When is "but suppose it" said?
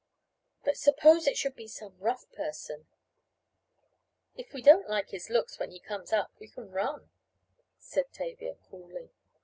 0.63-1.37